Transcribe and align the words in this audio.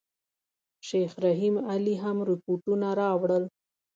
شیخ 0.87 1.11
رحیم 1.25 1.55
علي 1.71 1.95
هم 2.03 2.17
رپوټونه 2.29 2.87
راوړل. 3.01 3.43